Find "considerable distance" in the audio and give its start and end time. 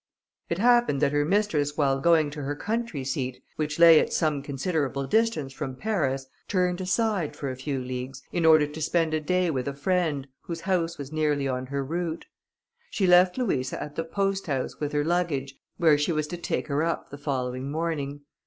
4.41-5.53